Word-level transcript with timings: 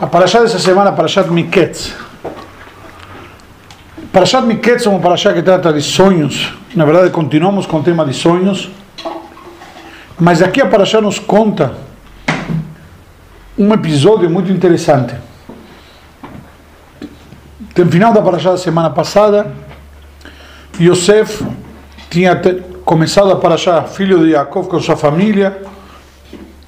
A 0.00 0.08
Parashá 0.08 0.40
dessa 0.40 0.58
semana 0.58 0.90
a 0.90 0.92
Parashat 0.92 1.30
Miketz. 1.30 1.94
Parashat 4.12 4.44
Miketz 4.44 4.84
é 4.86 4.88
uma 4.90 4.98
Parashá 4.98 5.32
que 5.32 5.40
trata 5.40 5.72
de 5.72 5.80
sonhos. 5.80 6.52
Na 6.74 6.84
verdade, 6.84 7.10
continuamos 7.10 7.64
com 7.64 7.78
o 7.78 7.82
tema 7.82 8.04
de 8.04 8.12
sonhos. 8.12 8.70
Mas 10.18 10.42
aqui 10.42 10.60
a 10.60 10.66
Parashá 10.66 11.00
nos 11.00 11.20
conta 11.20 11.74
um 13.56 13.72
episódio 13.72 14.28
muito 14.28 14.50
interessante. 14.50 15.14
No 17.76 17.86
final 17.86 18.12
da 18.12 18.20
Parashá 18.20 18.50
da 18.50 18.58
semana 18.58 18.90
passada, 18.90 19.54
Yosef 20.80 21.46
tinha 22.10 22.34
começado 22.84 23.30
a 23.30 23.36
Parashá, 23.36 23.84
filho 23.84 24.24
de 24.24 24.32
Yaakov, 24.32 24.66
com 24.66 24.80
sua 24.80 24.96
família. 24.96 25.62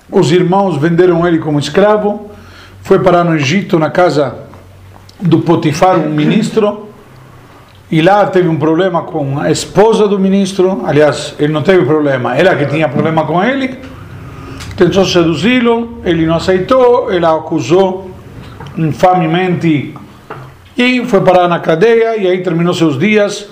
Os 0.08 0.30
irmãos 0.30 0.76
venderam 0.76 1.26
ele 1.26 1.40
como 1.40 1.58
escravo 1.58 2.35
foi 2.86 3.00
parar 3.00 3.24
no 3.24 3.34
Egito, 3.34 3.80
na 3.80 3.90
casa 3.90 4.46
do 5.20 5.40
Potifar, 5.40 5.98
um 5.98 6.08
ministro, 6.08 6.88
e 7.90 8.00
lá 8.00 8.24
teve 8.26 8.46
um 8.46 8.56
problema 8.56 9.02
com 9.02 9.40
a 9.40 9.50
esposa 9.50 10.06
do 10.06 10.20
ministro. 10.20 10.84
Aliás, 10.86 11.34
ele 11.36 11.52
não 11.52 11.62
teve 11.62 11.84
problema, 11.84 12.36
ela 12.36 12.54
que 12.54 12.64
tinha 12.66 12.88
problema 12.88 13.26
com 13.26 13.42
ele. 13.42 13.76
Tentou 14.76 15.04
seduzi-lo, 15.04 16.00
ele 16.04 16.26
não 16.26 16.36
aceitou, 16.36 17.12
ela 17.12 17.36
acusou 17.36 18.08
infamemente 18.78 19.92
e 20.78 21.04
foi 21.06 21.20
parar 21.22 21.48
na 21.48 21.58
cadeia. 21.58 22.16
E 22.16 22.28
aí 22.28 22.40
terminou 22.40 22.72
seus 22.72 22.96
dias. 22.96 23.48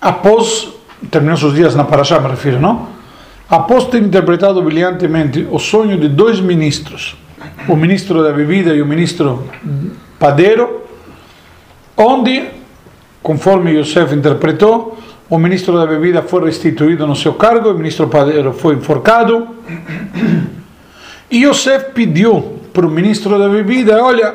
Após, 0.00 0.68
terminou 1.10 1.36
seus 1.36 1.54
dias 1.54 1.74
na 1.74 1.82
Paraxá, 1.82 2.20
me 2.20 2.28
refiro, 2.28 2.60
não? 2.60 2.86
Após 3.50 3.86
ter 3.86 4.00
interpretado 4.00 4.62
brilhantemente 4.62 5.44
o 5.50 5.58
sonho 5.58 5.98
de 5.98 6.08
dois 6.08 6.38
ministros 6.38 7.16
o 7.68 7.76
ministro 7.76 8.22
da 8.22 8.32
bebida 8.32 8.74
e 8.74 8.82
o 8.82 8.86
ministro 8.86 9.46
padeiro, 10.18 10.82
onde, 11.96 12.44
conforme 13.22 13.72
Yosef 13.72 14.14
interpretou, 14.14 14.98
o 15.28 15.38
ministro 15.38 15.78
da 15.78 15.86
bebida 15.86 16.22
foi 16.22 16.44
restituído 16.44 17.06
no 17.06 17.16
seu 17.16 17.34
cargo, 17.34 17.70
o 17.70 17.74
ministro 17.74 18.08
padeiro 18.08 18.52
foi 18.52 18.74
enforcado. 18.74 19.48
E 21.30 21.44
Yosef 21.44 21.92
pediu 21.92 22.58
para 22.72 22.86
o 22.86 22.90
ministro 22.90 23.38
da 23.38 23.48
bebida: 23.48 24.02
Olha, 24.02 24.34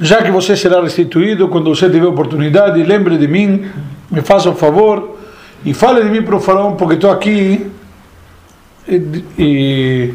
já 0.00 0.22
que 0.22 0.30
você 0.30 0.56
será 0.56 0.80
restituído, 0.80 1.48
quando 1.48 1.74
você 1.74 1.88
tiver 1.88 2.06
oportunidade, 2.06 2.82
lembre 2.82 3.16
de 3.16 3.28
mim, 3.28 3.70
me 4.10 4.20
faça 4.20 4.50
um 4.50 4.54
favor 4.54 5.16
e 5.64 5.74
fale 5.74 6.02
de 6.02 6.10
mim 6.10 6.22
para 6.22 6.36
o 6.36 6.40
faraó, 6.40 6.72
porque 6.72 6.94
estou 6.94 7.10
aqui 7.10 7.70
e, 8.88 9.24
e 9.38 10.14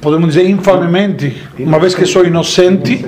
podemos 0.00 0.34
dizer 0.34 0.48
infamemente, 0.48 1.46
uma 1.58 1.78
vez 1.78 1.94
que 1.94 2.06
sou 2.06 2.24
inocente. 2.24 3.04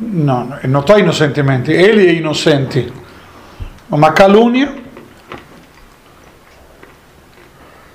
Não, 0.00 0.56
não 0.64 0.80
estou 0.80 0.98
inocentemente, 0.98 1.72
ele 1.72 2.06
é 2.06 2.14
inocente. 2.14 2.92
Uma 3.90 4.12
calúnia. 4.12 4.74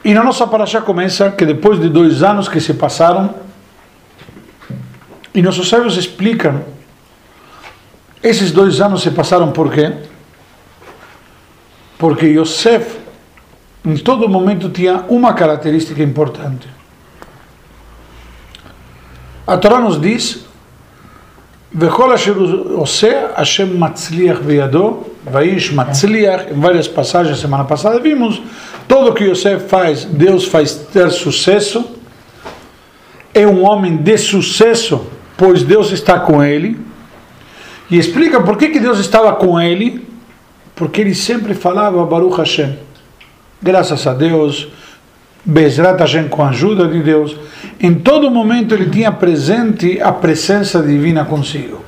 E 0.03 0.13
na 0.13 0.21
nossa 0.21 0.45
paraxá 0.45 0.81
começa 0.81 1.31
que 1.31 1.45
depois 1.45 1.79
de 1.79 1.87
dois 1.87 2.23
anos 2.23 2.49
que 2.49 2.59
se 2.59 2.73
passaram, 2.73 3.33
e 5.33 5.41
nossos 5.41 5.69
sábios 5.69 5.95
explicam, 5.95 6.61
esses 8.21 8.51
dois 8.51 8.81
anos 8.81 9.01
se 9.01 9.11
passaram 9.11 9.51
por 9.51 9.71
quê? 9.71 9.93
Porque 11.97 12.25
Yosef, 12.25 12.97
em 13.85 13.95
todo 13.95 14.27
momento, 14.27 14.69
tinha 14.69 15.05
uma 15.07 15.33
característica 15.33 16.03
importante 16.03 16.67
a 19.45 19.57
Torá 19.57 19.79
nos 19.79 19.99
diz: 19.99 20.45
Hashem 23.35 23.77
matzliach 23.77 24.41
vaish 25.25 25.71
matzliach, 25.71 26.51
em 26.51 26.59
várias 26.59 26.87
passagens, 26.87 27.39
semana 27.39 27.63
passada 27.63 27.99
vimos, 27.99 28.41
todo 28.87 29.13
que 29.13 29.25
Yosef 29.25 29.67
faz, 29.67 30.05
Deus 30.05 30.45
faz 30.45 30.73
ter 30.75 31.09
sucesso, 31.11 31.83
é 33.33 33.47
um 33.47 33.63
homem 33.65 33.97
de 33.97 34.17
sucesso, 34.17 35.07
pois 35.35 35.63
Deus 35.63 35.91
está 35.91 36.19
com 36.19 36.43
ele, 36.43 36.79
e 37.89 37.97
explica 37.97 38.41
por 38.41 38.57
que, 38.57 38.69
que 38.69 38.79
Deus 38.79 38.99
estava 38.99 39.33
com 39.33 39.59
ele, 39.59 40.07
porque 40.75 41.01
ele 41.01 41.15
sempre 41.15 41.53
falava 41.53 42.05
Baruch 42.05 42.37
Hashem, 42.37 42.77
graças 43.61 44.05
a 44.05 44.13
Deus, 44.13 44.67
Bezrat 45.45 45.99
Hashem 45.99 46.29
com 46.29 46.41
a 46.41 46.49
ajuda 46.49 46.87
de 46.87 47.01
Deus, 47.01 47.35
em 47.79 47.93
todo 47.95 48.31
momento 48.31 48.73
ele 48.73 48.89
tinha 48.89 49.11
presente 49.11 49.99
a 50.01 50.11
presença 50.11 50.81
divina 50.81 51.25
consigo. 51.25 51.83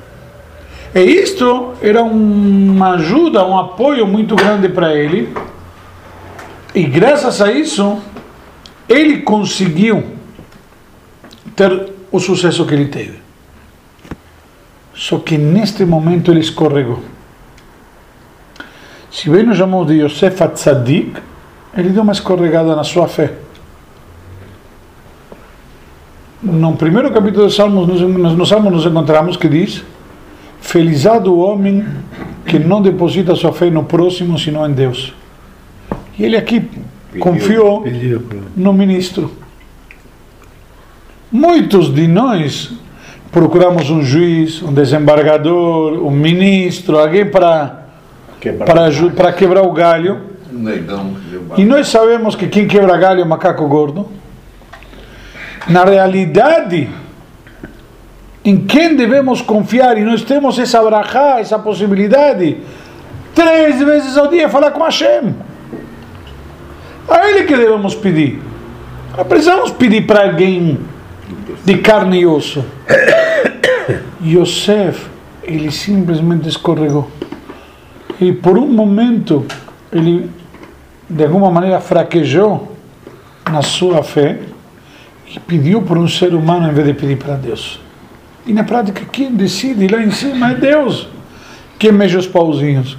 E 0.94 1.00
isto 1.00 1.72
era 1.80 2.02
uma 2.02 2.94
ajuda, 2.94 3.46
um 3.46 3.58
apoio 3.58 4.06
muito 4.06 4.36
grande 4.36 4.68
para 4.68 4.94
ele. 4.94 5.34
E 6.74 6.84
graças 6.84 7.40
a 7.40 7.50
isso, 7.50 7.98
ele 8.88 9.22
conseguiu 9.22 10.04
ter 11.54 11.92
o 12.12 12.20
sucesso 12.20 12.66
que 12.66 12.74
ele 12.74 12.88
teve. 12.88 13.18
Só 14.94 15.18
que 15.18 15.38
neste 15.38 15.84
momento 15.84 16.30
ele 16.30 16.40
escorregou. 16.40 17.02
Se 19.10 19.30
bem 19.30 19.44
nos 19.44 19.56
chamamos 19.56 19.86
de 19.86 20.02
Yosef 20.02 20.46
Tzadik, 20.48 21.14
ele 21.76 21.90
deu 21.90 22.02
uma 22.02 22.12
escorregada 22.12 22.76
na 22.76 22.84
sua 22.84 23.08
fé 23.08 23.45
no 26.42 26.76
primeiro 26.76 27.10
capítulo 27.10 27.46
dos 27.46 27.54
Salmos, 27.54 27.86
nos, 27.86 28.00
nos 28.36 28.48
Salmos 28.48 28.72
nos 28.72 28.86
encontramos 28.86 29.36
que 29.36 29.48
diz: 29.48 29.84
Felizado 30.60 31.32
o 31.32 31.38
homem 31.38 31.84
que 32.44 32.58
não 32.58 32.82
deposita 32.82 33.34
sua 33.34 33.52
fé 33.52 33.70
no 33.70 33.84
próximo, 33.84 34.38
senão 34.38 34.66
em 34.68 34.72
Deus. 34.72 35.14
E 36.18 36.24
ele 36.24 36.36
aqui 36.36 36.60
pediu, 36.60 37.20
confiou 37.20 37.82
pediu. 37.82 38.22
no 38.56 38.72
ministro. 38.72 39.30
Muitos 41.30 41.92
de 41.92 42.06
nós 42.06 42.72
procuramos 43.30 43.90
um 43.90 44.02
juiz, 44.02 44.62
um 44.62 44.72
desembargador, 44.72 46.02
um 46.04 46.10
ministro, 46.10 46.98
alguém 46.98 47.26
para 47.26 47.86
quebrar, 48.40 48.74
para, 49.14 49.32
quebrar 49.32 49.62
o 49.62 49.72
galho. 49.72 50.20
E 51.58 51.64
nós 51.64 51.88
sabemos 51.88 52.34
que 52.34 52.46
quem 52.46 52.66
quebra 52.66 52.96
galho 52.96 53.20
é 53.20 53.24
o 53.24 53.28
macaco 53.28 53.66
gordo. 53.68 54.08
Na 55.68 55.84
realidade, 55.84 56.88
em 58.44 58.64
quem 58.64 58.94
devemos 58.94 59.40
confiar, 59.40 59.98
e 59.98 60.02
nós 60.02 60.22
temos 60.22 60.58
essa 60.58 60.80
brachá, 60.82 61.40
essa 61.40 61.58
possibilidade, 61.58 62.58
três 63.34 63.80
vezes 63.80 64.16
ao 64.16 64.28
dia 64.28 64.48
falar 64.48 64.70
com 64.70 64.82
Hashem. 64.82 65.34
A 67.08 67.28
Ele 67.28 67.44
que 67.44 67.56
devemos 67.56 67.94
pedir. 67.94 68.40
Não 69.16 69.24
precisamos 69.24 69.72
pedir 69.72 70.06
para 70.06 70.28
alguém 70.28 70.78
de 71.64 71.78
carne 71.78 72.20
e 72.20 72.26
osso. 72.26 72.64
Yosef, 74.24 75.06
ele 75.42 75.70
simplesmente 75.70 76.48
escorregou. 76.48 77.10
E 78.20 78.32
por 78.32 78.56
um 78.58 78.66
momento, 78.66 79.44
ele 79.92 80.30
de 81.08 81.24
alguma 81.24 81.50
maneira 81.50 81.80
fraquejou 81.80 82.76
na 83.50 83.62
sua 83.62 84.02
fé 84.02 84.38
e 85.36 85.40
pediu 85.40 85.82
por 85.82 85.98
um 85.98 86.08
ser 86.08 86.34
humano 86.34 86.68
em 86.68 86.72
vez 86.72 86.86
de 86.86 86.94
pedir 86.94 87.16
para 87.16 87.34
Deus. 87.34 87.78
E 88.46 88.52
na 88.52 88.64
prática, 88.64 89.02
quem 89.10 89.34
decide 89.34 89.86
lá 89.86 90.02
em 90.02 90.10
cima 90.10 90.52
é 90.52 90.54
Deus, 90.54 91.08
que 91.78 91.92
mexe 91.92 92.16
os 92.16 92.26
pauzinhos. 92.26 92.96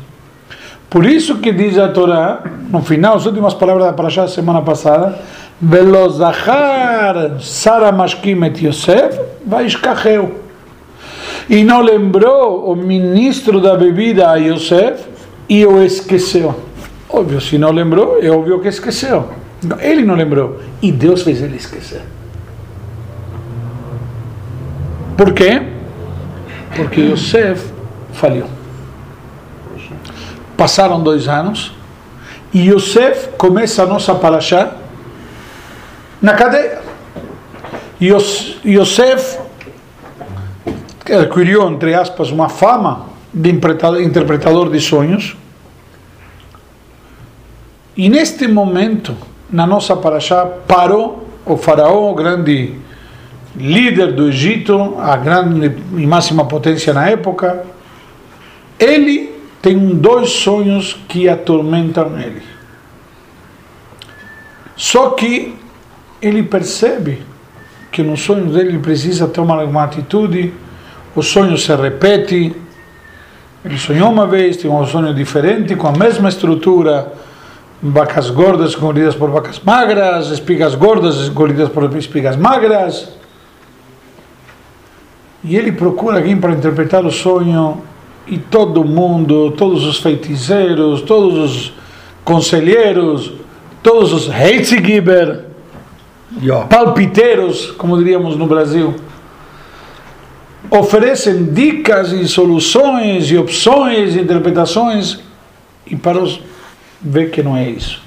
Por 0.89 1.05
isso 1.05 1.39
que 1.39 1.51
diz 1.51 1.77
a 1.77 1.89
Torá, 1.89 2.43
no 2.69 2.81
final, 2.81 3.15
as 3.15 3.25
últimas 3.25 3.53
palavras 3.53 3.87
da 3.87 3.93
Parashá 3.93 4.27
semana 4.27 4.61
passada, 4.61 5.19
Velozahar 5.59 7.41
Sara 7.41 7.91
Mashkim 7.91 8.43
et 8.45 8.61
Yosef 8.61 9.19
Vaishkacheu. 9.45 10.35
E 11.49 11.63
não 11.63 11.81
lembrou 11.81 12.71
o 12.71 12.75
ministro 12.75 13.59
da 13.59 13.75
bebida 13.75 14.29
a 14.29 14.35
Yosef 14.35 15.03
e 15.49 15.65
o 15.65 15.81
esqueceu. 15.81 16.53
Óbvio, 17.09 17.41
se 17.41 17.57
não 17.57 17.71
lembrou, 17.71 18.21
é 18.21 18.29
óbvio 18.29 18.59
que 18.59 18.67
esqueceu. 18.67 19.29
Ele 19.79 20.03
não 20.03 20.15
lembrou. 20.15 20.59
E 20.81 20.91
Deus 20.91 21.23
fez 21.23 21.41
ele 21.41 21.55
esquecer. 21.55 22.01
Por 25.17 25.33
quê? 25.33 25.63
Porque 26.75 27.01
Yosef 27.01 27.73
falhou. 28.13 28.47
Passaram 30.55 31.01
dois 31.01 31.27
anos 31.27 31.73
e 32.53 32.69
Yosef 32.69 33.29
começa 33.37 33.81
a 33.81 33.85
nossa 33.87 34.13
paraxá 34.13 34.75
na 36.21 36.33
cadeia. 36.33 36.79
Yosef 37.99 39.39
adquiriu, 41.11 41.67
entre 41.67 41.95
aspas, 41.95 42.29
uma 42.29 42.47
fama 42.47 43.07
de 43.33 43.49
interpretador 43.49 44.69
de 44.69 44.79
sonhos. 44.79 45.35
E 47.95 48.07
neste 48.07 48.47
momento, 48.47 49.15
na 49.49 49.65
nossa 49.65 49.95
paraxá, 49.95 50.45
parou 50.45 51.27
o 51.43 51.57
faraó, 51.57 52.11
o 52.11 52.13
grande 52.13 52.75
líder 53.57 54.13
do 54.13 54.29
Egito, 54.29 54.95
a 54.99 55.17
grande 55.17 55.75
e 55.95 56.05
máxima 56.05 56.45
potência 56.45 56.93
na 56.93 57.09
época, 57.09 57.65
ele 58.79 59.35
tem 59.61 59.77
dois 59.95 60.29
sonhos 60.29 60.93
que 61.07 61.27
atormentam 61.27 62.19
ele. 62.19 62.41
Só 64.75 65.09
que 65.11 65.55
ele 66.21 66.43
percebe 66.43 67.23
que 67.91 68.03
no 68.03 68.15
sonho 68.15 68.45
dele 68.45 68.69
ele 68.69 68.79
precisa 68.79 69.27
tomar 69.27 69.59
alguma 69.59 69.83
atitude, 69.83 70.53
o 71.15 71.23
sonho 71.23 71.57
se 71.57 71.75
repete, 71.75 72.55
ele 73.65 73.77
sonhou 73.77 74.11
uma 74.11 74.27
vez, 74.27 74.57
tem 74.57 74.69
um 74.69 74.85
sonho 74.85 75.13
diferente, 75.13 75.75
com 75.75 75.87
a 75.87 75.91
mesma 75.91 76.29
estrutura, 76.29 77.11
vacas 77.81 78.29
gordas 78.29 78.75
engolidas 78.75 79.15
por 79.15 79.31
vacas 79.31 79.59
magras, 79.59 80.29
espigas 80.29 80.75
gordas 80.75 81.27
engolidas 81.27 81.69
por 81.69 81.95
espigas 81.97 82.35
magras. 82.35 83.17
E 85.43 85.55
ele 85.55 85.71
procura 85.71 86.17
alguém 86.17 86.37
para 86.37 86.53
interpretar 86.53 87.05
o 87.05 87.11
sonho, 87.11 87.81
e 88.27 88.37
todo 88.37 88.83
mundo, 88.83 89.51
todos 89.51 89.85
os 89.85 89.99
feiticeiros, 89.99 91.01
todos 91.01 91.37
os 91.37 91.73
conselheiros, 92.23 93.31
todos 93.81 94.11
os 94.11 94.29
Heitzigiber, 94.29 95.45
palpiteiros, 96.69 97.71
como 97.71 97.97
diríamos 97.97 98.35
no 98.35 98.45
Brasil, 98.45 98.93
oferecem 100.69 101.45
dicas 101.45 102.11
e 102.11 102.27
soluções 102.27 103.31
e 103.31 103.37
opções 103.37 104.15
e 104.15 104.19
interpretações 104.19 105.19
e 105.85 105.95
para 105.95 106.21
os 106.21 106.41
ver 107.01 107.31
que 107.31 107.41
não 107.41 107.55
é 107.55 107.69
isso. 107.69 108.01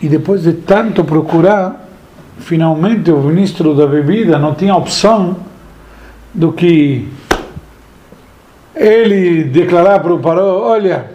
E 0.00 0.08
depois 0.08 0.42
de 0.42 0.52
tanto 0.52 1.04
procurar, 1.04 1.83
finalmente 2.38 3.10
o 3.10 3.18
ministro 3.18 3.74
da 3.74 3.86
bebida 3.86 4.38
não 4.38 4.54
tinha 4.54 4.74
opção 4.74 5.36
do 6.32 6.52
que 6.52 7.08
ele 8.74 9.44
declarar 9.44 10.00
para 10.00 10.12
o 10.12 10.18
Paró, 10.18 10.62
olha, 10.62 11.06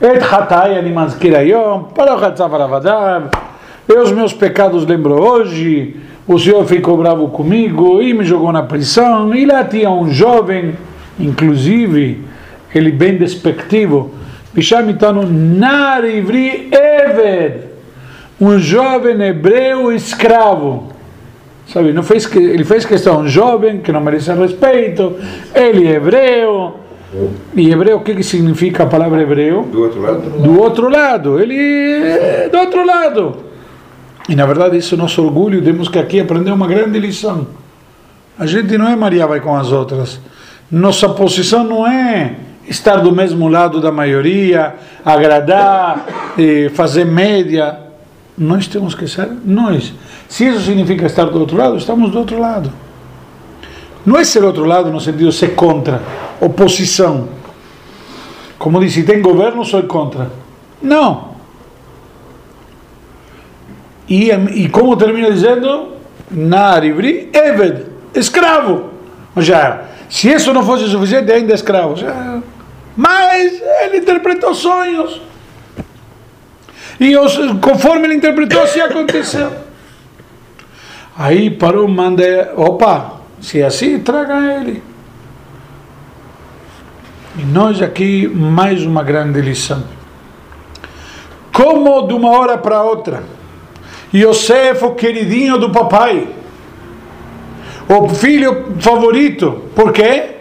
et 0.00 0.22
hatai 0.22 0.78
animazkir 0.78 1.34
ayom, 1.34 1.84
Paró 1.94 2.16
hatzav 2.16 2.52
eu 3.88 4.02
os 4.02 4.10
meus 4.10 4.32
pecados 4.32 4.84
lembro 4.84 5.14
hoje, 5.14 5.96
o 6.26 6.38
senhor 6.38 6.64
ficou 6.64 6.96
bravo 6.96 7.28
comigo 7.28 8.02
e 8.02 8.12
me 8.12 8.24
jogou 8.24 8.50
na 8.50 8.62
prisão, 8.62 9.32
e 9.32 9.46
lá 9.46 9.62
tinha 9.62 9.88
um 9.90 10.10
jovem, 10.10 10.74
inclusive, 11.20 12.24
ele 12.74 12.90
bem 12.90 13.16
despectivo, 13.16 14.12
Bishamitano 14.52 15.22
Nar 15.24 16.04
Ivri 16.04 16.68
Eved, 16.72 17.65
um 18.40 18.58
jovem 18.58 19.20
hebreu 19.22 19.92
escravo. 19.92 20.88
Sabe, 21.66 21.92
não 21.92 22.02
fez, 22.02 22.32
ele 22.36 22.64
fez 22.64 22.84
questão, 22.84 23.20
um 23.20 23.28
jovem 23.28 23.78
que 23.78 23.90
não 23.90 24.00
merece 24.00 24.32
respeito, 24.32 25.16
ele 25.54 25.88
é 25.88 25.96
hebreu. 25.96 26.76
E 27.54 27.70
hebreu, 27.70 27.96
o 27.96 28.00
que, 28.00 28.14
que 28.14 28.22
significa 28.22 28.84
a 28.84 28.86
palavra 28.86 29.22
hebreu? 29.22 29.62
Do 29.62 29.82
outro 29.82 30.00
lado. 30.00 30.20
Do 30.20 30.60
outro 30.60 30.88
lado, 30.88 31.40
ele 31.40 31.56
é 31.58 32.48
do 32.48 32.58
outro 32.58 32.86
lado. 32.86 33.36
E 34.28 34.34
na 34.34 34.44
verdade, 34.44 34.76
isso 34.76 34.94
é 34.94 34.98
nosso 34.98 35.22
orgulho, 35.24 35.62
temos 35.62 35.88
que 35.88 35.98
aqui 35.98 36.20
aprender 36.20 36.50
uma 36.50 36.66
grande 36.66 36.98
lição. 36.98 37.46
A 38.38 38.44
gente 38.44 38.76
não 38.76 38.88
é 38.88 38.94
Maria 38.94 39.26
vai 39.26 39.40
com 39.40 39.56
as 39.56 39.72
outras. 39.72 40.20
Nossa 40.70 41.08
posição 41.08 41.64
não 41.64 41.86
é 41.86 42.34
estar 42.68 42.96
do 42.96 43.12
mesmo 43.12 43.48
lado 43.48 43.80
da 43.80 43.90
maioria, 43.90 44.74
agradar, 45.04 46.06
eh, 46.38 46.70
fazer 46.74 47.04
média. 47.06 47.85
Nós 48.36 48.66
temos 48.66 48.94
que 48.94 49.08
ser 49.08 49.28
nós. 49.44 49.94
Se 50.28 50.46
isso 50.46 50.60
significa 50.60 51.06
estar 51.06 51.24
do 51.24 51.40
outro 51.40 51.56
lado, 51.56 51.76
estamos 51.76 52.10
do 52.10 52.18
outro 52.18 52.38
lado. 52.38 52.70
Não 54.04 54.16
é 54.18 54.24
ser 54.24 54.44
outro 54.44 54.64
lado 54.64 54.90
no 54.90 55.00
sentido 55.00 55.30
de 55.30 55.34
ser 55.34 55.54
contra, 55.54 56.02
oposição. 56.40 57.28
Como 58.58 58.80
disse, 58.80 59.02
tem 59.02 59.20
governo, 59.20 59.64
sou 59.64 59.82
contra. 59.84 60.30
Não. 60.80 61.36
E, 64.08 64.30
e 64.30 64.68
como 64.68 64.96
termina 64.96 65.30
dizendo? 65.30 65.88
Naribri 66.30 67.30
Eved, 67.32 67.86
escravo. 68.14 68.90
Já, 69.38 69.82
se 70.08 70.30
isso 70.30 70.52
não 70.52 70.64
fosse 70.64 70.88
suficiente, 70.88 71.30
ainda 71.32 71.54
escravo. 71.54 71.96
Já, 71.96 72.40
mas 72.96 73.60
ele 73.82 73.98
interpretou 73.98 74.54
sonhos. 74.54 75.20
E 76.98 77.16
os, 77.16 77.36
conforme 77.60 78.06
ele 78.06 78.14
interpretou, 78.14 78.62
assim 78.62 78.80
aconteceu. 78.80 79.52
Aí 81.16 81.50
parou, 81.50 81.88
manda, 81.88 82.52
opa, 82.56 83.20
se 83.40 83.60
é 83.60 83.66
assim, 83.66 83.98
traga 83.98 84.60
ele. 84.60 84.82
E 87.38 87.42
nós 87.44 87.82
aqui, 87.82 88.26
mais 88.26 88.84
uma 88.84 89.02
grande 89.02 89.40
lição. 89.40 89.84
Como 91.52 92.06
de 92.06 92.14
uma 92.14 92.30
hora 92.30 92.58
para 92.58 92.82
outra, 92.82 93.22
Yosef, 94.14 94.84
o 94.84 94.94
queridinho 94.94 95.58
do 95.58 95.70
papai, 95.70 96.28
o 97.88 98.08
filho 98.08 98.74
favorito, 98.78 99.64
por 99.74 99.92
quê? 99.92 100.36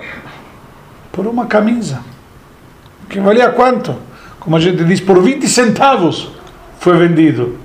Por 1.12 1.28
uma 1.28 1.46
camisa 1.46 2.02
que 3.10 3.20
valia 3.20 3.50
quanto? 3.50 3.96
Como 4.40 4.56
a 4.56 4.60
gente 4.60 4.84
diz, 4.84 5.00
por 5.00 5.22
20 5.22 5.48
centavos 5.48 6.35
foi 6.86 6.98
vendido. 7.00 7.58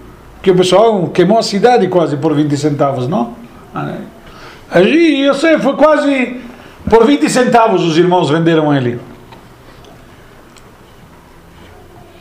Que 0.43 0.51
o 0.51 0.57
pessoal 0.57 1.09
queimou 1.09 1.39
a 1.39 1.43
cidade 1.43 1.87
quase 1.89 2.17
por 2.17 2.35
20 2.35 2.57
centavos, 2.57 3.07
não? 3.07 3.37
Aí, 4.71 5.21
eu 5.21 5.35
sei, 5.35 5.59
foi 5.59 5.77
quase 5.77 6.41
por 6.89 7.05
20 7.07 7.29
centavos 7.29 7.85
os 7.85 7.99
irmãos 7.99 8.31
venderam 8.31 8.75
ele. 8.75 8.99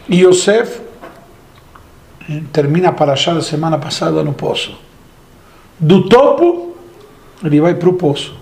E 0.10 0.26
Yosef 0.26 0.82
termina 2.52 2.92
para 2.92 3.14
achar 3.14 3.38
a 3.38 3.42
semana 3.42 3.78
passada 3.78 4.22
no 4.22 4.34
poço. 4.34 4.78
Do 5.80 6.10
topo, 6.10 6.76
ele 7.42 7.62
vai 7.62 7.76
para 7.76 7.88
o 7.88 7.94
poço 7.94 8.38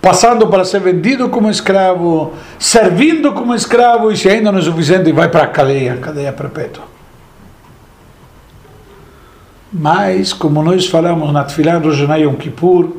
passando 0.00 0.46
para 0.48 0.66
ser 0.66 0.80
vendido 0.80 1.30
como 1.30 1.48
escravo, 1.48 2.34
servindo 2.58 3.32
como 3.32 3.54
escravo 3.54 4.12
e 4.12 4.16
se 4.18 4.28
ainda 4.28 4.52
não 4.52 4.58
é 4.58 4.62
suficiente, 4.62 5.10
vai 5.12 5.30
para 5.30 5.44
a 5.44 5.46
cadeia, 5.46 5.96
cadeia 5.96 6.30
perpétua. 6.30 6.93
Mas, 9.76 10.32
como 10.32 10.62
nós 10.62 10.86
falamos 10.86 11.32
na 11.32 11.42
Tfilah 11.42 11.78
Rojanai 11.78 12.22
Yom 12.22 12.36
Kippur, 12.36 12.90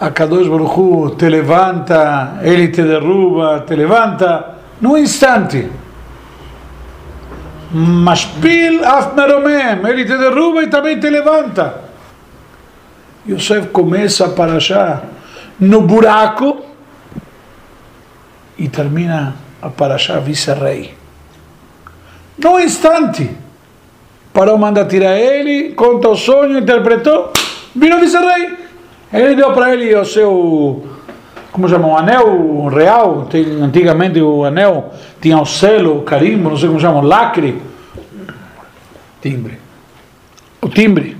a 0.00 0.10
Kadosh 0.10 0.48
Baruch 0.48 0.76
Hu 0.76 1.10
te 1.10 1.28
levanta, 1.28 2.40
ele 2.42 2.68
te 2.68 2.82
derruba, 2.82 3.60
te 3.60 3.76
levanta, 3.76 4.58
num 4.80 4.98
instante. 4.98 5.70
Mashpil 7.72 8.84
af 8.84 9.14
meromem, 9.14 9.78
ele 9.86 10.04
te 10.04 10.18
derruba 10.18 10.64
e 10.64 10.66
também 10.66 10.98
te 10.98 11.08
levanta. 11.08 11.82
Yosef 13.24 13.68
começa 13.68 14.28
para 14.30 14.56
achar 14.56 15.04
no 15.60 15.82
buraco 15.82 16.64
e 18.58 18.68
termina 18.68 19.36
a 19.62 19.70
Parashá 19.70 20.18
vice-rei. 20.18 20.96
Num 22.36 22.58
instante, 22.58 23.30
Parou 24.32 24.56
manda 24.56 24.84
tirar 24.84 25.18
ele, 25.18 25.72
conta 25.74 26.08
o 26.08 26.16
sonho, 26.16 26.58
interpretou, 26.58 27.32
virou 27.74 28.00
vice-rei. 28.00 28.56
Ele 29.12 29.34
deu 29.34 29.52
para 29.52 29.74
ele 29.74 29.94
o 29.94 30.04
seu, 30.06 30.86
como 31.52 31.68
chama, 31.68 31.88
um 31.88 31.96
anel 31.96 32.66
real. 32.68 33.26
Tem, 33.30 33.44
antigamente 33.62 34.20
o 34.22 34.44
anel 34.44 34.90
tinha 35.20 35.38
o 35.38 35.44
selo, 35.44 35.98
o 35.98 36.02
carimbo, 36.02 36.48
não 36.48 36.56
sei 36.56 36.68
como 36.68 36.80
chama, 36.80 37.00
o 37.00 37.02
lacre. 37.02 37.60
Timbre. 39.20 39.58
O 40.62 40.68
timbre. 40.68 41.16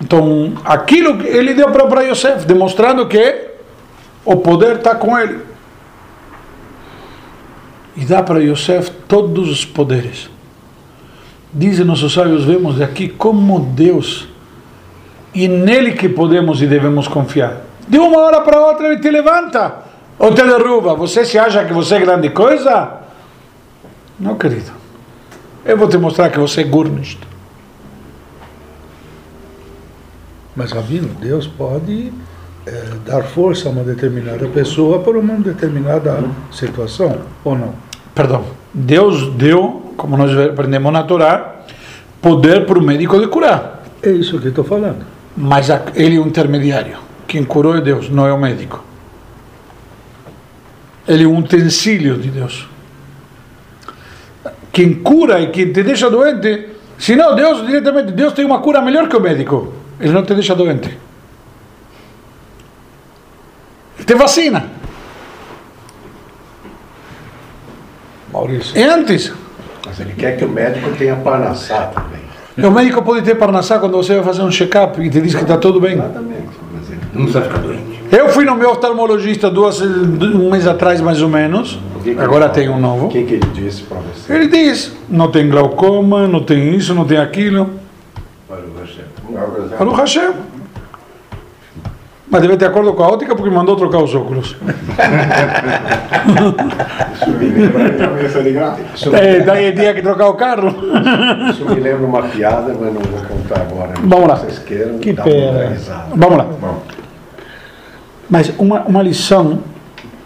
Então, 0.00 0.52
aquilo 0.64 1.18
que 1.18 1.26
ele 1.26 1.52
deu 1.52 1.70
para 1.70 2.02
Yosef, 2.02 2.46
demonstrando 2.46 3.08
que 3.08 3.48
o 4.24 4.36
poder 4.36 4.76
está 4.76 4.94
com 4.94 5.18
ele. 5.18 5.40
E 7.96 8.04
dá 8.04 8.22
para 8.22 8.38
Yosef 8.38 8.90
todos 9.08 9.48
os 9.48 9.64
poderes. 9.64 10.33
Dizem 11.54 11.84
nossos 11.84 12.12
sábios, 12.12 12.44
vemos 12.44 12.80
aqui 12.80 13.08
como 13.08 13.60
Deus, 13.60 14.26
e 15.32 15.46
nele 15.46 15.92
que 15.92 16.08
podemos 16.08 16.60
e 16.60 16.66
devemos 16.66 17.06
confiar. 17.06 17.60
De 17.86 17.98
uma 17.98 18.18
hora 18.18 18.40
para 18.40 18.60
outra 18.60 18.88
ele 18.88 19.00
te 19.00 19.10
levanta 19.10 19.84
ou 20.18 20.34
te 20.34 20.42
derruba. 20.42 20.94
Você 20.94 21.24
se 21.24 21.38
acha 21.38 21.64
que 21.64 21.72
você 21.72 21.96
é 21.96 22.00
grande 22.00 22.30
coisa? 22.30 23.00
Não, 24.18 24.36
querido. 24.36 24.72
Eu 25.64 25.76
vou 25.76 25.88
te 25.88 25.96
mostrar 25.96 26.30
que 26.30 26.38
você 26.38 26.62
é 26.62 26.64
gurnish. 26.64 27.18
Mas, 30.56 30.72
Rabino, 30.72 31.08
Deus 31.20 31.46
pode 31.46 32.12
é, 32.66 32.84
dar 33.04 33.24
força 33.24 33.68
a 33.68 33.72
uma 33.72 33.82
determinada 33.82 34.46
pessoa 34.48 35.00
por 35.00 35.16
uma 35.16 35.34
determinada 35.34 36.22
situação, 36.52 37.22
ou 37.44 37.56
não? 37.56 37.74
Perdão. 38.14 38.44
Deus 38.72 39.32
deu, 39.34 39.83
como 39.96 40.16
nós 40.16 40.36
aprendemos 40.36 40.92
na 40.92 41.02
Torá, 41.02 41.56
poder 42.20 42.66
para 42.66 42.78
o 42.78 42.82
médico 42.82 43.18
de 43.20 43.28
curar. 43.28 43.82
É 44.02 44.10
isso 44.10 44.38
que 44.38 44.48
estou 44.48 44.64
falando. 44.64 45.04
Mas 45.36 45.68
ele 45.94 46.16
é 46.16 46.18
o 46.18 46.26
intermediário. 46.26 46.98
Quem 47.26 47.44
curou 47.44 47.76
é 47.76 47.80
Deus, 47.80 48.08
não 48.08 48.26
é 48.26 48.32
o 48.32 48.38
médico. 48.38 48.84
Ele 51.06 51.24
é 51.24 51.26
um 51.26 51.38
utensílio 51.38 52.16
de 52.16 52.30
Deus. 52.30 52.68
Quem 54.72 54.94
cura 54.94 55.40
e 55.40 55.50
quem 55.50 55.72
te 55.72 55.82
deixa 55.82 56.10
doente, 56.10 56.68
se 56.98 57.14
não, 57.14 57.34
Deus 57.34 57.64
diretamente, 57.66 58.12
Deus 58.12 58.32
tem 58.32 58.44
uma 58.44 58.60
cura 58.60 58.80
melhor 58.80 59.08
que 59.08 59.16
o 59.16 59.20
médico. 59.20 59.72
Ele 60.00 60.12
não 60.12 60.24
te 60.24 60.34
deixa 60.34 60.54
doente. 60.54 60.98
Ele 63.96 64.04
te 64.04 64.14
vacina. 64.14 64.70
Maurício. 68.32 68.76
É 68.76 68.84
antes. 68.84 69.32
Mas 69.96 70.00
ele 70.00 70.14
quer 70.16 70.36
que 70.36 70.44
o 70.44 70.48
médico 70.48 70.90
tenha 70.98 71.14
Parnassá 71.14 71.92
também. 71.94 72.24
O 72.56 72.70
médico 72.70 73.02
pode 73.02 73.22
ter 73.22 73.34
parnassá 73.34 73.78
quando 73.80 73.96
você 73.96 74.14
vai 74.14 74.22
fazer 74.22 74.42
um 74.42 74.50
check-up 74.50 75.00
e 75.00 75.10
te 75.10 75.20
diz 75.20 75.34
que 75.34 75.42
está 75.42 75.56
tudo 75.56 75.80
bem. 75.80 75.94
Exatamente. 75.94 76.48
Mas 76.72 76.88
ele 76.88 77.00
Não 77.12 77.22
precisa 77.22 77.42
ficar 77.42 77.58
doente. 77.58 78.00
Eu 78.12 78.28
fui 78.28 78.44
no 78.44 78.54
meu 78.54 78.70
oftalmologista 78.70 79.50
duas, 79.50 79.80
um 79.80 80.50
mês 80.52 80.64
atrás, 80.66 81.00
mais 81.00 81.20
ou 81.20 81.28
menos. 81.28 81.80
O 81.96 82.00
que 82.00 82.14
que 82.14 82.20
Agora 82.20 82.48
tem 82.48 82.68
um 82.68 82.78
novo. 82.78 83.06
O 83.06 83.08
que, 83.08 83.24
que 83.24 83.34
ele 83.34 83.50
disse 83.52 83.82
para 83.82 83.98
você? 83.98 84.32
Ele 84.32 84.46
diz: 84.46 84.92
não 85.08 85.32
tem 85.32 85.48
glaucoma, 85.48 86.28
não 86.28 86.44
tem 86.44 86.76
isso, 86.76 86.94
não 86.94 87.04
tem 87.04 87.18
aquilo. 87.18 87.70
Baruch 88.48 89.96
Hashem. 89.98 90.32
Mas 92.30 92.42
deve 92.42 92.56
ter 92.56 92.66
acordo 92.66 92.92
com 92.94 93.02
a 93.02 93.08
ótica 93.08 93.34
porque 93.34 93.50
mandou 93.50 93.74
trocar 93.76 94.02
os 94.02 94.14
óculos. 94.14 94.56
Isso 97.14 97.30
me 97.30 97.46
lembra, 97.46 98.76
isso 98.94 99.10
me- 99.10 99.18
É, 99.18 99.40
daí 99.40 99.72
tinha 99.72 99.94
que 99.94 100.02
trocar 100.02 100.28
o 100.28 100.34
carro. 100.34 100.68
isso 101.50 101.64
me 101.64 101.80
lembra 101.80 102.06
uma 102.06 102.22
piada, 102.22 102.74
mas 102.78 102.92
não 102.92 103.00
vou 103.00 103.20
contar 103.26 103.60
agora. 103.60 103.94
Vamos 104.02 104.28
lá. 104.28 104.36
Se 104.36 104.44
vocês 104.46 104.58
queiram, 104.60 104.98
Que 104.98 105.12
pena. 105.14 105.76
Vamos 106.14 106.36
lá. 106.38 106.46
Mas 108.28 108.52
uma, 108.58 108.80
uma 108.82 109.02
lição, 109.02 109.60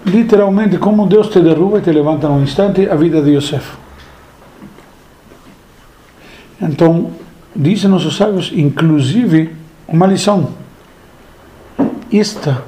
literalmente, 0.07 0.79
como 0.79 1.07
Deus 1.07 1.29
te 1.29 1.41
derruba 1.41 1.79
e 1.79 1.83
te 1.83 1.91
levanta 1.91 2.29
num 2.29 2.43
instante, 2.43 2.89
a 2.89 2.95
vida 2.95 3.21
de 3.21 3.33
Yosef. 3.33 3.77
Então, 6.61 7.11
dizem 7.55 7.91
nossos 7.91 8.17
sábios, 8.17 8.53
inclusive, 8.55 9.55
uma 9.87 10.07
lição. 10.07 10.51
Esta, 12.13 12.63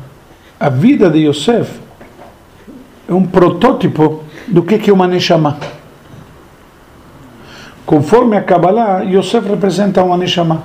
a 0.59 0.69
vida 0.69 1.09
de 1.11 1.27
Yosef, 1.27 1.81
é 3.11 3.13
um 3.13 3.27
protótipo 3.27 4.23
do 4.47 4.63
que 4.63 4.79
que 4.79 4.89
é 4.89 4.93
uma 4.93 5.09
Neshama. 5.09 5.59
Conforme 7.85 8.37
a 8.37 8.41
Kabbalah, 8.41 9.03
Yosef 9.03 9.49
representa 9.49 10.01
uma 10.05 10.17
Neshama. 10.17 10.63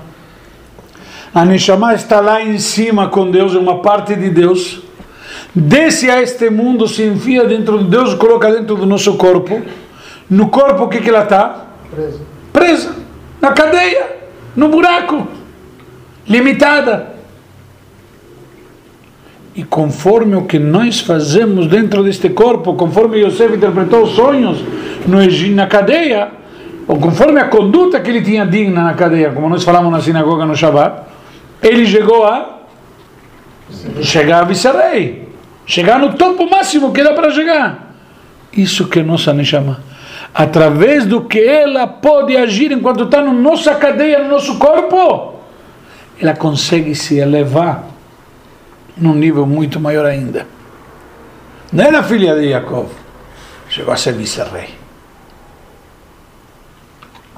A 1.34 1.44
Neshama 1.44 1.96
está 1.96 2.20
lá 2.20 2.40
em 2.44 2.60
cima 2.60 3.10
com 3.10 3.32
Deus, 3.32 3.56
é 3.56 3.58
uma 3.58 3.80
parte 3.80 4.14
de 4.14 4.30
Deus. 4.30 4.80
Desce 5.56 6.08
a 6.08 6.22
este 6.22 6.52
mundo, 6.52 6.88
se 6.88 7.04
enfia 7.04 7.46
dentro 7.46 7.80
de 7.80 7.90
Deus, 7.90 8.14
coloca 8.14 8.52
dentro 8.52 8.75
do 8.75 8.86
nosso 8.86 9.16
corpo. 9.16 9.64
No 10.30 10.50
corpo, 10.50 10.84
o 10.84 10.88
que, 10.88 11.02
que 11.02 11.10
ela 11.10 11.24
está? 11.24 11.66
Presa. 11.90 12.22
Presa. 12.54 12.96
Na 13.42 13.54
cadeia. 13.54 14.18
No 14.56 14.70
buraco. 14.70 15.28
Limitada. 16.28 17.15
E 19.56 19.64
conforme 19.64 20.36
o 20.36 20.42
que 20.42 20.60
nós 20.60 21.00
fazemos 21.00 21.68
dentro 21.68 22.04
deste 22.04 22.30
corpo, 22.30 22.74
conforme 22.74 23.20
Yosef 23.20 23.56
interpretou 23.56 24.04
os 24.04 24.12
sonhos 24.12 24.62
no 25.08 25.20
na 25.56 25.66
cadeia, 25.66 26.30
ou 26.86 27.00
conforme 27.00 27.40
a 27.40 27.46
conduta 27.46 28.02
que 28.02 28.10
ele 28.10 28.22
tinha 28.22 28.46
digna 28.46 28.84
na 28.84 28.94
cadeia, 28.94 29.32
como 29.32 29.48
nós 29.48 29.64
falamos 29.64 29.92
na 29.92 30.02
sinagoga 30.02 30.46
no 30.46 30.56
Shabbat, 30.56 31.04
ele 31.64 31.86
chegou 31.86 32.26
a 32.26 32.60
chegar 34.02 34.42
a 34.42 34.44
vice-rei, 34.44 35.30
chegar 35.66 36.00
no 36.00 36.14
topo 36.14 36.50
máximo 36.50 36.92
que 36.92 37.02
dá 37.02 37.14
para 37.14 37.32
chegar. 37.32 37.96
Isso 38.52 38.88
que 38.90 39.02
nossa 39.02 39.34
Neshama. 39.34 39.80
Através 40.34 41.06
do 41.06 41.22
que 41.22 41.40
ela 41.40 41.88
pode 41.88 42.36
agir 42.36 42.74
enquanto 42.74 43.06
está 43.06 43.22
na 43.22 43.32
nossa 43.32 43.74
cadeia, 43.76 44.20
no 44.20 44.30
nosso 44.30 44.60
corpo, 44.60 45.36
ela 46.20 46.34
consegue 46.36 46.94
se 46.94 47.18
elevar 47.18 47.95
num 48.98 49.14
nível 49.14 49.46
muito 49.46 49.80
maior 49.80 50.06
ainda. 50.06 50.48
Não 51.72 51.84
era 51.84 52.04
filha 52.04 52.36
de 52.36 52.50
Jacob, 52.50 52.88
chegou 53.70 53.94
a 53.94 53.98
ser 53.98 54.14
vice-rei. 54.14 54.75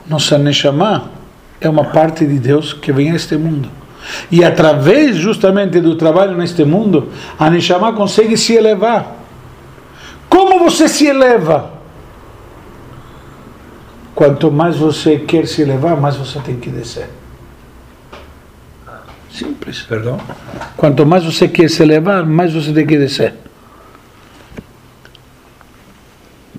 Nossa 0.06 0.38
Neshama 0.38 1.12
é 1.60 1.68
uma 1.68 1.86
parte 1.86 2.26
de 2.26 2.40
Deus 2.40 2.74
que 2.74 2.92
vem 2.92 3.12
a 3.12 3.16
este 3.16 3.36
mundo. 3.36 3.70
E 4.32 4.44
através 4.44 5.18
justamente 5.18 5.82
do 5.82 5.96
trabalho 5.96 6.38
neste 6.38 6.64
mundo, 6.64 7.12
a 7.38 7.50
Neshama 7.50 7.92
consegue 7.94 8.38
se 8.38 8.54
elevar. 8.54 9.16
Como 10.30 10.60
você 10.60 10.88
se 10.88 11.08
eleva? 11.08 11.72
Quanto 14.16 14.52
mais 14.52 14.78
você 14.78 15.18
quer 15.18 15.46
se 15.48 15.62
elevar, 15.62 16.00
mais 16.00 16.16
você 16.16 16.40
tem 16.40 16.56
que 16.58 16.70
descer. 16.70 17.10
Simples. 19.38 19.82
Perdão? 19.82 20.20
Quanto 20.76 21.06
mais 21.06 21.24
você 21.24 21.48
quer 21.48 21.70
se 21.70 21.82
elevar, 21.84 22.26
mais 22.26 22.54
você 22.54 22.72
tem 22.74 22.86
que 22.86 22.98
descer. 22.98 23.34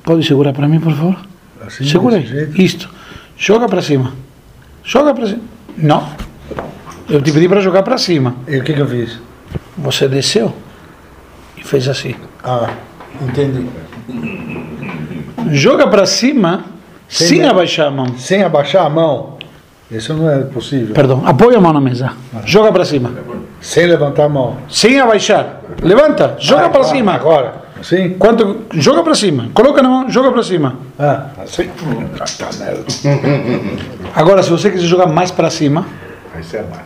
Pode 0.05 0.25
segurar 0.27 0.53
para 0.53 0.69
mim, 0.69 0.81
por 0.81 0.93
favor? 0.95 1.17
Assim, 1.67 1.85
Segura 1.85 2.17
aí. 2.17 2.51
Isto. 2.57 2.89
Joga 3.37 3.69
para 3.69 3.83
cima. 3.83 4.13
Joga 4.85 5.13
para 5.15 5.27
cima. 5.27 5.43
Não. 5.77 6.09
Eu 7.09 7.21
te 7.23 7.33
pedi 7.33 7.49
para 7.49 7.61
jogar 7.61 7.83
para 7.83 7.99
cima. 7.99 8.37
E 8.47 8.59
o 8.59 8.65
que, 8.65 8.73
que 8.75 8.81
eu 8.81 8.87
fiz? 8.89 9.19
Você 9.77 10.09
desceu 10.09 10.55
e 11.57 11.65
fez 11.65 11.89
assim. 11.89 12.15
Ah, 12.43 12.71
entendi. 13.23 13.67
Joga 15.51 15.87
para 15.89 16.05
cima 16.07 16.65
sem 17.09 17.29
Sem- 17.29 17.47
abaixar 17.47 17.87
a 17.89 17.91
mão. 17.91 18.19
Sem 18.19 18.43
abaixar 18.43 18.85
a 18.87 18.91
mão. 18.91 19.38
Isso 19.91 20.13
não 20.15 20.31
é 20.31 20.41
possível. 20.41 20.95
Perdão, 20.95 21.23
apoia 21.25 21.57
a 21.57 21.61
mão 21.61 21.73
na 21.73 21.81
mesa. 21.81 22.13
Joga 22.45 22.71
para 22.73 22.85
cima. 22.85 23.11
Sem 23.61 23.87
levantar 23.87 24.25
a 24.25 24.29
mão. 24.29 24.57
Sem 24.69 25.01
abaixar. 25.01 25.61
Levanta, 25.83 26.37
joga 26.39 26.67
Ah, 26.67 26.69
para 26.69 26.81
agora, 26.81 26.95
cima. 26.97 27.13
Agora. 27.15 27.55
Assim? 27.81 28.11
Quanto, 28.19 28.65
joga 28.75 29.03
para 29.03 29.15
cima. 29.15 29.49
Coloca 29.55 29.81
na 29.83 29.89
mão, 29.89 30.11
joga 30.11 30.31
para 30.33 30.43
cima. 30.43 30.77
Ah, 30.99 31.27
assim. 31.43 31.71
Merda. 32.59 32.85
Agora, 34.15 34.43
se 34.43 34.51
você 34.51 34.71
quiser 34.71 34.87
jogar 34.87 35.07
mais 35.07 35.31
para 35.31 35.49
cima, 35.51 35.87
Aí 36.35 36.43
você 36.43 36.59
abaixa. 36.59 36.83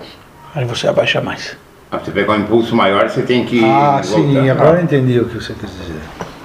aí 0.55 0.65
você 0.65 0.89
abaixa 0.89 1.21
mais. 1.21 1.57
Pra 1.91 1.99
você 1.99 2.11
pegar 2.11 2.33
um 2.35 2.41
impulso 2.41 2.75
maior, 2.77 3.09
você 3.11 3.23
tem 3.23 3.45
que. 3.45 3.65
Ah, 3.65 4.01
sim, 4.03 4.49
agora 4.49 4.79
eu 4.79 4.85
entendi 4.85 5.19
o 5.19 5.25
que 5.27 5.35
você 5.35 5.53
quis 5.55 5.71
dizer. 5.71 6.01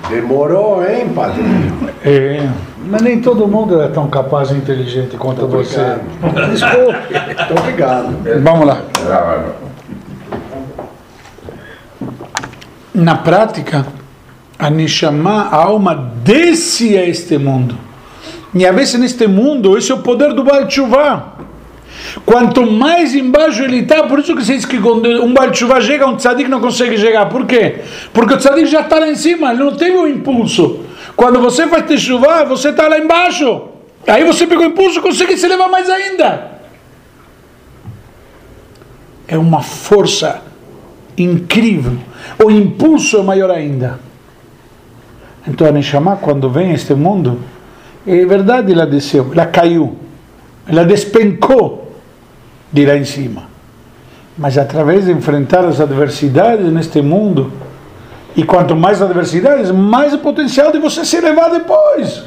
Demorou, 0.10 0.86
hein, 0.86 1.10
padrinho? 1.14 1.90
É, 2.04 2.48
Mas 2.90 3.02
nem 3.02 3.20
todo 3.20 3.48
mundo 3.48 3.82
é 3.82 3.90
tão 3.90 4.08
capaz 4.08 4.52
e 4.52 4.54
inteligente 4.54 5.18
quanto 5.18 5.46
você. 5.48 5.98
Desculpe. 6.52 7.14
Muito 7.14 7.60
obrigado. 7.60 8.42
vamos 8.42 8.66
lá. 8.68 8.82
Na 12.94 13.16
prática, 13.16 13.86
a 14.58 14.70
Neshama, 14.70 15.50
a 15.52 15.56
alma, 15.56 16.12
desce 16.24 16.98
a 16.98 17.06
este 17.06 17.38
mundo. 17.38 17.76
E 18.54 18.66
a 18.66 18.72
vezes 18.72 19.00
neste 19.00 19.28
mundo, 19.28 19.78
esse 19.78 19.92
é 19.92 19.96
o 19.96 20.00
poder 20.00 20.34
do 20.34 20.44
Baal 20.44 20.66
Tshuva. 20.68 21.37
Quanto 22.26 22.70
mais 22.70 23.16
embaixo 23.16 23.64
ele 23.64 23.80
está, 23.80 24.04
por 24.04 24.20
isso 24.20 24.36
que 24.36 24.44
se 24.44 24.56
diz 24.56 24.66
que 24.66 24.80
quando 24.80 25.08
um 25.24 25.34
Tshuva 25.52 25.82
chega, 25.82 26.08
um 26.08 26.16
tzadik 26.16 26.50
não 26.50 26.60
consegue 26.60 26.98
chegar. 26.98 27.28
Por 27.28 27.46
quê? 27.46 27.82
Porque 28.14 28.34
o 28.34 28.38
tzadik 28.38 28.68
já 28.68 28.82
está 28.82 29.00
lá 29.00 29.08
em 29.08 29.16
cima, 29.16 29.52
ele 29.52 29.64
não 29.64 29.76
teve 29.76 29.98
o 29.98 30.08
impulso. 30.08 30.82
Quando 31.16 31.40
você 31.40 31.68
faz 31.68 31.86
Teshuvah, 31.86 32.44
você 32.44 32.70
está 32.70 32.88
lá 32.88 33.00
embaixo. 33.00 33.70
Aí 34.08 34.24
você 34.24 34.46
pegou 34.48 34.66
o 34.66 34.68
impulso 34.68 35.00
e 35.00 35.02
consegue 35.02 35.36
se 35.38 35.48
levar 35.48 35.68
mais 35.68 35.90
ainda. 35.90 36.52
É 39.28 39.38
uma 39.38 39.62
força 39.62 40.42
incrível. 41.18 41.98
O 42.44 42.52
impulso 42.52 43.18
é 43.18 43.24
maior 43.24 43.50
ainda. 43.50 44.00
Então 45.48 45.66
a 45.68 45.72
Neshama, 45.72 46.18
quando 46.18 46.50
vem 46.50 46.72
a 46.72 46.74
este 46.74 46.94
mundo, 46.94 47.40
é 48.06 48.26
verdade, 48.26 48.72
ela 48.72 48.86
desceu, 48.86 49.32
ela 49.34 49.46
caiu, 49.46 49.98
ela 50.68 50.86
despencou 50.86 51.87
de 52.72 52.86
lá 52.86 52.96
em 52.96 53.06
cima. 53.06 53.44
Mas 54.38 54.58
através 54.58 55.06
de 55.06 55.12
enfrentar 55.12 55.66
as 55.66 55.80
adversidades 55.80 56.72
neste 56.72 57.02
mundo, 57.02 57.52
e 58.36 58.44
quanto 58.44 58.76
mais 58.76 59.02
adversidades, 59.02 59.72
mais 59.72 60.14
o 60.14 60.20
potencial 60.20 60.72
de 60.72 60.78
você 60.78 61.04
se 61.04 61.18
elevar 61.18 61.50
depois. 61.50 62.24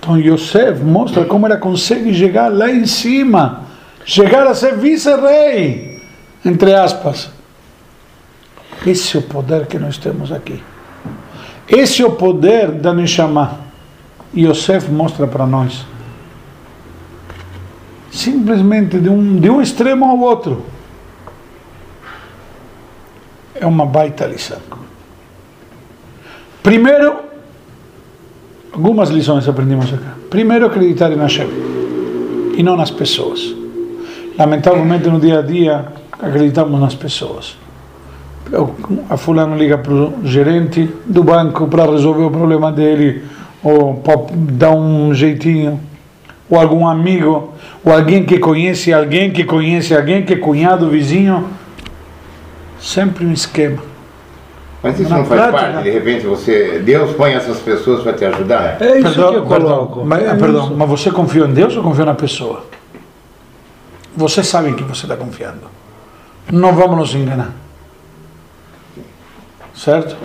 Então 0.00 0.18
Yosef 0.18 0.82
mostra 0.82 1.24
como 1.24 1.46
ela 1.46 1.56
consegue 1.56 2.12
chegar 2.12 2.52
lá 2.52 2.68
em 2.70 2.84
cima, 2.86 3.64
chegar 4.04 4.46
a 4.46 4.54
ser 4.54 4.74
vice-rei, 4.76 6.02
entre 6.44 6.74
aspas. 6.74 7.30
Esse 8.86 9.16
é 9.16 9.20
o 9.20 9.22
poder 9.22 9.66
que 9.66 9.78
nós 9.78 9.98
temos 9.98 10.32
aqui. 10.32 10.62
Esse 11.68 12.02
é 12.02 12.06
o 12.06 12.12
poder 12.12 12.72
da 12.72 12.94
Neshama. 12.94 13.60
Yosef 14.34 14.90
mostra 14.90 15.26
para 15.26 15.46
nós. 15.46 15.84
Simplesmente 18.18 18.98
de 18.98 19.08
um, 19.08 19.38
de 19.38 19.48
um 19.48 19.62
extremo 19.62 20.04
ao 20.04 20.18
outro. 20.18 20.64
É 23.54 23.64
uma 23.64 23.86
baita 23.86 24.26
lição. 24.26 24.58
Primeiro, 26.62 27.16
algumas 28.72 29.08
lições 29.10 29.48
aprendemos 29.48 29.92
aqui. 29.92 30.04
Primeiro, 30.28 30.66
acreditar 30.66 31.12
em 31.12 31.16
Hashem 31.16 31.48
e 32.56 32.62
não 32.62 32.76
nas 32.76 32.90
pessoas. 32.90 33.54
Lamentavelmente, 34.36 35.08
no 35.08 35.20
dia 35.20 35.38
a 35.38 35.42
dia, 35.42 35.86
acreditamos 36.12 36.80
nas 36.80 36.94
pessoas. 36.94 37.56
A 39.08 39.16
fulano 39.16 39.56
liga 39.56 39.78
para 39.78 39.92
o 39.92 40.20
gerente 40.24 40.88
do 41.06 41.22
banco 41.22 41.68
para 41.68 41.90
resolver 41.90 42.24
o 42.24 42.30
problema 42.30 42.72
dele, 42.72 43.22
ou 43.62 44.02
dar 44.32 44.72
um 44.72 45.12
jeitinho, 45.12 45.80
ou 46.50 46.58
algum 46.58 46.86
amigo, 46.86 47.52
ou 47.84 47.92
alguém 47.92 48.24
que 48.24 48.38
conhece 48.38 48.92
alguém 48.92 49.30
que 49.30 49.44
conhece 49.44 49.94
alguém 49.94 50.24
que 50.24 50.34
é 50.34 50.36
cunhado, 50.36 50.88
vizinho. 50.88 51.48
Sempre 52.80 53.26
um 53.26 53.32
esquema. 53.32 53.82
Mas 54.82 55.00
isso 55.00 55.10
Na 55.10 55.18
não 55.18 55.24
faz 55.24 55.40
prática- 55.40 55.72
parte, 55.72 55.82
de 55.84 55.90
repente 55.90 56.24
você. 56.26 56.78
Deus 56.78 57.12
põe 57.16 57.32
essas 57.32 57.58
pessoas 57.58 58.02
para 58.02 58.12
te 58.12 58.24
ajudar. 58.24 58.80
É 58.80 59.00
isso 59.00 59.12
que 59.12 59.18
eu 59.20 59.44
perdão, 59.46 59.46
coloco. 59.46 60.04
mas, 60.04 60.22
é 60.22 60.34
perdão, 60.36 60.66
isso. 60.66 60.74
mas 60.76 60.88
você 60.88 61.10
confia 61.10 61.44
em 61.44 61.52
Deus 61.52 61.76
ou 61.76 61.82
confia 61.82 62.04
na 62.04 62.14
pessoa? 62.14 62.64
Você 64.16 64.42
sabe 64.44 64.70
em 64.70 64.74
que 64.74 64.84
você 64.84 65.02
está 65.06 65.16
confiando. 65.16 65.62
Não 66.52 66.72
vamos 66.74 66.96
nos 66.96 67.14
enganar. 67.14 67.52
Certo? 69.74 70.16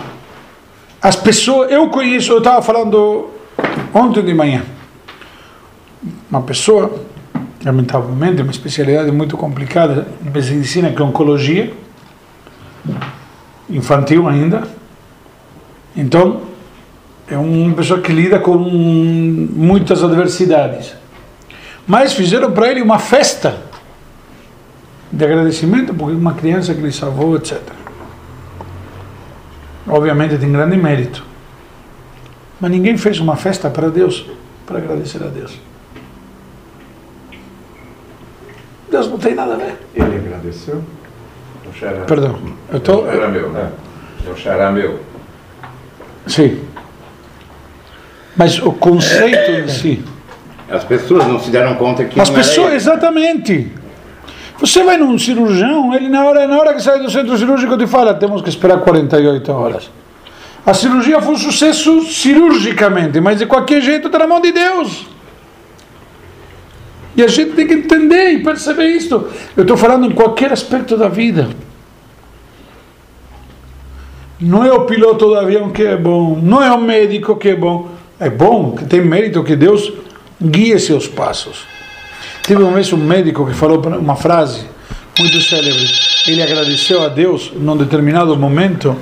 As 1.02 1.16
pessoas, 1.16 1.70
eu 1.70 1.88
conheço, 1.88 2.32
eu 2.32 2.38
estava 2.38 2.62
falando 2.62 3.28
ontem 3.92 4.22
de 4.22 4.32
manhã, 4.34 4.62
uma 6.34 6.42
pessoa, 6.42 6.92
lamentavelmente, 7.64 8.42
uma 8.42 8.50
especialidade 8.50 9.10
muito 9.12 9.36
complicada 9.36 10.08
em 10.20 10.30
medicina 10.30 10.90
que 10.90 11.00
é 11.00 11.04
oncologia, 11.04 11.72
infantil 13.70 14.28
ainda. 14.28 14.66
Então, 15.96 16.42
é 17.28 17.38
uma 17.38 17.72
pessoa 17.74 18.00
que 18.00 18.12
lida 18.12 18.40
com 18.40 18.58
muitas 18.58 20.02
adversidades. 20.02 20.94
Mas 21.86 22.12
fizeram 22.12 22.50
para 22.50 22.68
ele 22.68 22.82
uma 22.82 22.98
festa 22.98 23.62
de 25.12 25.24
agradecimento 25.24 25.94
porque 25.94 26.16
uma 26.16 26.34
criança 26.34 26.74
que 26.74 26.80
ele 26.80 26.90
salvou, 26.90 27.36
etc. 27.36 27.60
Obviamente 29.86 30.36
tem 30.36 30.50
grande 30.50 30.76
mérito. 30.76 31.24
Mas 32.60 32.70
ninguém 32.72 32.96
fez 32.96 33.20
uma 33.20 33.36
festa 33.36 33.70
para 33.70 33.88
Deus, 33.88 34.26
para 34.66 34.78
agradecer 34.78 35.22
a 35.22 35.28
Deus. 35.28 35.60
Deus 38.90 39.08
não 39.08 39.18
tem 39.18 39.34
nada 39.34 39.54
a 39.54 39.56
ver. 39.56 39.76
Ele 39.94 40.16
agradeceu? 40.16 40.82
O 41.68 41.76
xará. 41.76 42.00
Perdão, 42.02 42.38
eu 42.70 42.78
estou. 42.78 43.08
Era 43.10 43.28
meu, 43.28 43.50
né? 43.50 43.70
É 44.26 44.30
o 44.30 44.36
xará 44.36 44.70
meu. 44.70 45.00
Sim. 46.26 46.60
Mas 48.36 48.58
o 48.60 48.72
conceito 48.72 49.50
em 49.50 49.68
si. 49.68 50.04
As 50.70 50.84
pessoas 50.84 51.26
não 51.26 51.38
se 51.38 51.50
deram 51.50 51.74
conta 51.76 52.04
que 52.04 52.18
As 52.20 52.30
pessoas, 52.30 52.68
ele. 52.68 52.76
exatamente. 52.76 53.72
Você 54.58 54.82
vai 54.82 54.96
num 54.96 55.18
cirurgião, 55.18 55.94
ele 55.94 56.08
na 56.08 56.24
hora, 56.24 56.46
na 56.46 56.58
hora 56.58 56.74
que 56.74 56.80
sai 56.82 57.00
do 57.00 57.10
centro 57.10 57.36
cirúrgico 57.36 57.76
te 57.76 57.86
fala, 57.86 58.14
temos 58.14 58.40
que 58.40 58.48
esperar 58.48 58.78
48 58.78 59.52
horas. 59.52 59.90
A 60.64 60.72
cirurgia 60.72 61.20
foi 61.20 61.34
um 61.34 61.38
sucesso 61.38 62.02
cirurgicamente, 62.06 63.20
mas 63.20 63.38
de 63.38 63.46
qualquer 63.46 63.82
jeito 63.82 64.06
está 64.06 64.18
na 64.20 64.26
mão 64.26 64.40
de 64.40 64.52
Deus. 64.52 65.06
E 67.16 67.22
a 67.22 67.28
gente 67.28 67.52
tem 67.52 67.66
que 67.66 67.74
entender 67.74 68.30
e 68.30 68.42
perceber 68.42 68.88
isto. 68.88 69.28
Eu 69.56 69.62
estou 69.62 69.76
falando 69.76 70.06
em 70.06 70.10
qualquer 70.10 70.52
aspecto 70.52 70.96
da 70.96 71.08
vida. 71.08 71.48
Não 74.40 74.64
é 74.64 74.72
o 74.72 74.84
piloto 74.84 75.26
do 75.26 75.34
avião 75.36 75.70
que 75.70 75.82
é 75.82 75.96
bom, 75.96 76.38
não 76.42 76.62
é 76.62 76.70
o 76.72 76.80
médico 76.80 77.36
que 77.36 77.50
é 77.50 77.56
bom. 77.56 77.88
É 78.18 78.30
bom, 78.30 78.72
que 78.72 78.84
tem 78.84 79.00
mérito 79.00 79.42
que 79.42 79.56
Deus 79.56 79.92
guie 80.40 80.78
seus 80.78 81.06
passos. 81.06 81.64
Teve 82.42 82.62
uma 82.62 82.72
vez 82.72 82.92
um 82.92 82.96
médico 82.96 83.46
que 83.46 83.54
falou 83.54 83.80
uma 83.80 84.14
frase 84.14 84.66
muito 85.18 85.40
célebre. 85.40 85.88
Ele 86.26 86.42
agradeceu 86.42 87.02
a 87.02 87.08
Deus 87.08 87.52
num 87.54 87.76
determinado 87.76 88.36
momento. 88.36 88.96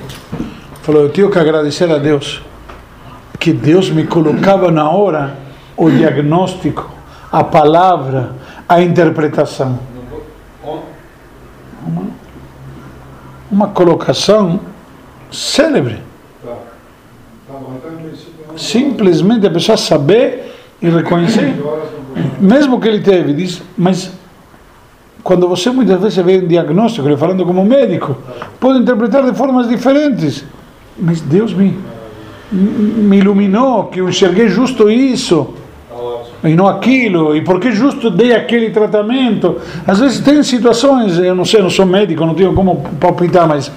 Falou: 0.81 1.03
Eu 1.03 1.09
tenho 1.09 1.29
que 1.29 1.37
agradecer 1.37 1.91
a 1.91 1.97
Deus 1.97 2.41
que 3.39 3.51
Deus 3.51 3.89
me 3.89 4.05
colocava 4.07 4.71
na 4.71 4.89
hora 4.89 5.37
o 5.75 5.89
diagnóstico, 5.89 6.89
a 7.33 7.43
palavra, 7.43 8.35
a 8.69 8.79
interpretação. 8.79 9.79
Uma, 11.83 12.03
uma 13.51 13.67
colocação 13.69 14.59
célebre. 15.31 15.97
Simplesmente 18.55 19.47
a 19.47 19.49
pessoa 19.49 19.75
saber 19.75 20.53
e 20.79 20.87
reconhecer, 20.89 21.55
mesmo 22.39 22.79
que 22.79 22.87
ele 22.87 22.99
teve, 22.99 23.33
diz, 23.33 23.63
mas 23.75 24.11
quando 25.23 25.47
você 25.47 25.71
muitas 25.71 25.99
vezes 25.99 26.23
vê 26.23 26.37
um 26.37 26.47
diagnóstico, 26.47 27.07
ele 27.07 27.17
falando 27.17 27.43
como 27.45 27.65
médico, 27.65 28.15
pode 28.59 28.77
interpretar 28.77 29.23
de 29.23 29.35
formas 29.35 29.67
diferentes, 29.67 30.45
mas 30.99 31.19
Deus 31.19 31.51
me, 31.51 31.79
me 32.51 33.17
iluminou, 33.17 33.85
que 33.85 34.01
eu 34.01 34.07
enxerguei 34.07 34.49
justo 34.49 34.91
isso, 34.91 35.55
e 36.43 36.55
não 36.55 36.67
aquilo, 36.67 37.35
e 37.35 37.41
porque 37.41 37.71
justo 37.71 38.09
dei 38.09 38.35
aquele 38.35 38.69
tratamento. 38.69 39.61
Às 39.87 39.99
vezes 39.99 40.19
tem 40.19 40.43
situações, 40.43 41.17
eu 41.17 41.33
não 41.33 41.45
sei, 41.45 41.61
não 41.61 41.69
sou 41.69 41.85
médico, 41.85 42.25
não 42.25 42.35
tenho 42.35 42.53
como 42.53 42.81
palpitar, 42.99 43.47
mas 43.47 43.71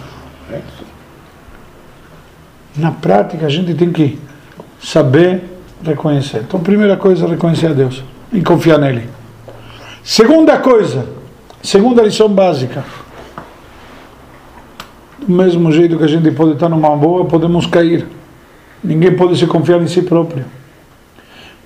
na 2.76 2.90
prática 2.90 3.46
a 3.46 3.48
gente 3.48 3.74
tem 3.74 3.92
que 3.92 4.18
saber 4.83 5.44
reconhecer. 5.85 6.42
Então, 6.46 6.61
primeira 6.61 6.96
coisa, 6.96 7.26
reconhecer 7.26 7.68
a 7.68 7.72
Deus 7.72 8.02
e 8.33 8.42
confiar 8.42 8.79
nele. 8.79 9.09
Segunda 10.02 10.59
coisa, 10.59 11.07
segunda 11.62 12.02
lição 12.02 12.29
básica. 12.29 12.85
Do 15.18 15.33
mesmo 15.33 15.72
jeito 15.72 15.96
que 15.96 16.05
a 16.05 16.09
gente 16.09 16.31
pode 16.33 16.52
estar 16.52 16.68
numa 16.68 16.94
boa, 16.96 17.24
podemos 17.24 17.66
cair. 17.66 18.07
Ninguém 18.83 19.16
pode 19.16 19.37
se 19.38 19.46
confiar 19.46 19.81
em 19.81 19.87
si 19.87 20.02
próprio. 20.02 20.44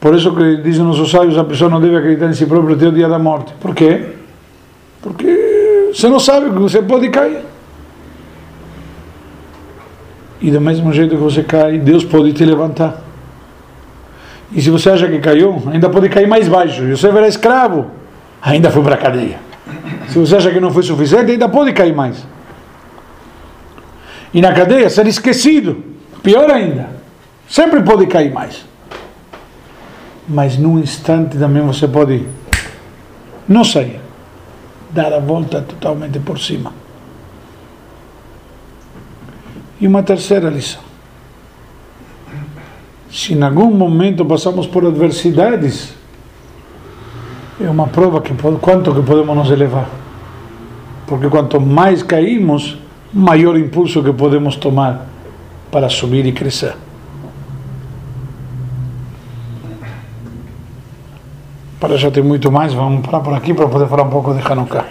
Por 0.01 0.15
isso 0.15 0.35
que 0.35 0.57
dizem 0.57 0.83
nossos 0.83 1.11
sábios, 1.11 1.37
a 1.37 1.45
pessoa 1.45 1.69
não 1.69 1.79
deve 1.81 1.95
acreditar 1.95 2.27
em 2.27 2.33
si 2.33 2.47
próprio 2.47 2.75
até 2.75 2.89
o 2.89 2.93
dia 2.93 3.07
da 3.07 3.19
morte. 3.19 3.53
Por 3.61 3.75
quê? 3.75 4.15
Porque 5.03 5.91
você 5.95 6.09
não 6.09 6.19
sabe 6.19 6.49
que 6.51 6.59
você 6.59 6.81
pode 6.81 7.09
cair. 7.11 7.45
E 10.41 10.51
do 10.51 10.59
mesmo 10.59 10.91
jeito 10.91 11.11
que 11.11 11.23
você 11.23 11.43
cai, 11.43 11.79
Deus 11.79 12.03
pode 12.03 12.33
te 12.33 12.45
levantar. 12.47 13.03
E 14.53 14.63
se 14.63 14.71
você 14.71 14.89
acha 14.89 15.07
que 15.07 15.19
caiu, 15.19 15.63
ainda 15.71 15.91
pode 15.91 16.09
cair 16.09 16.27
mais 16.27 16.49
baixo. 16.49 16.83
E 16.85 16.97
você 16.97 17.09
era 17.09 17.29
escravo, 17.29 17.91
ainda 18.41 18.71
foi 18.71 18.83
para 18.83 18.95
a 18.95 18.99
cadeia. 18.99 19.39
Se 20.09 20.19
você 20.19 20.37
acha 20.37 20.51
que 20.51 20.59
não 20.59 20.71
foi 20.71 20.83
suficiente, 20.83 21.31
ainda 21.31 21.49
pode 21.49 21.75
cair 21.75 21.95
mais. 21.95 22.27
E 24.33 24.41
na 24.41 24.53
cadeia, 24.55 24.89
ser 24.89 25.07
esquecido, 25.07 25.85
pior 26.23 26.51
ainda. 26.51 26.89
Sempre 27.47 27.83
pode 27.83 28.07
cair 28.07 28.33
mais. 28.33 28.70
Mas 30.31 30.57
num 30.57 30.79
instante 30.79 31.37
também 31.37 31.61
você 31.61 31.89
pode 31.89 32.25
não 33.49 33.65
sair, 33.65 34.01
dar 34.93 35.13
a 35.13 35.19
volta 35.19 35.61
totalmente 35.61 36.21
por 36.21 36.39
cima. 36.39 36.73
E 39.81 39.89
uma 39.89 40.05
terceira 40.05 40.49
lição. 40.49 40.83
Se 43.11 43.35
em 43.35 43.43
algum 43.43 43.73
momento 43.73 44.25
passamos 44.25 44.69
por 44.69 44.87
adversidades, 44.87 45.95
é 47.61 47.69
uma 47.69 47.89
prova 47.89 48.21
que 48.21 48.33
quanto 48.61 48.95
que 48.95 49.03
podemos 49.03 49.37
nos 49.37 49.51
elevar. 49.51 49.89
Porque 51.09 51.29
quanto 51.29 51.61
mais 51.61 52.05
caímos, 52.05 52.79
maior 53.13 53.59
impulso 53.59 54.01
que 54.01 54.13
podemos 54.13 54.55
tomar 54.55 55.09
para 55.73 55.89
subir 55.89 56.25
e 56.25 56.31
crescer. 56.31 56.77
Para 61.81 61.97
já 61.97 62.11
ter 62.11 62.23
muito 62.23 62.53
mais, 62.53 62.75
vamos 62.75 63.01
parar 63.01 63.21
por 63.21 63.33
aqui 63.33 63.55
para 63.55 63.67
poder 63.67 63.89
falar 63.89 64.03
um 64.03 64.11
pouco 64.11 64.35
de 64.35 64.47
Hanukkah. 64.47 64.85